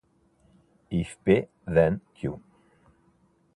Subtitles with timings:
[0.89, 2.41] If P then Q.